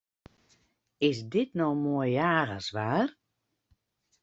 [1.09, 3.09] Is dit no moai jagerswaar?